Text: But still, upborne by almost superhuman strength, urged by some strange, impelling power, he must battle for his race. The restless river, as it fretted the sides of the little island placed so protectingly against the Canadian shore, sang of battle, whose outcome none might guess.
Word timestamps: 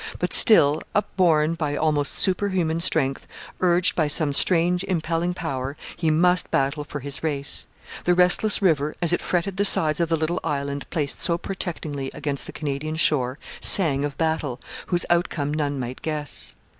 But 0.17 0.33
still, 0.33 0.81
upborne 0.95 1.53
by 1.53 1.75
almost 1.75 2.17
superhuman 2.17 2.79
strength, 2.79 3.27
urged 3.59 3.95
by 3.95 4.07
some 4.07 4.33
strange, 4.33 4.83
impelling 4.85 5.35
power, 5.35 5.77
he 5.95 6.09
must 6.09 6.49
battle 6.49 6.83
for 6.83 7.01
his 7.01 7.21
race. 7.21 7.67
The 8.05 8.15
restless 8.15 8.63
river, 8.63 8.95
as 8.99 9.13
it 9.13 9.21
fretted 9.21 9.57
the 9.57 9.63
sides 9.63 9.99
of 9.99 10.09
the 10.09 10.17
little 10.17 10.39
island 10.43 10.89
placed 10.89 11.19
so 11.19 11.37
protectingly 11.37 12.09
against 12.15 12.47
the 12.47 12.51
Canadian 12.51 12.95
shore, 12.95 13.37
sang 13.59 14.03
of 14.03 14.17
battle, 14.17 14.59
whose 14.87 15.05
outcome 15.11 15.53
none 15.53 15.79
might 15.79 16.01
guess. 16.01 16.55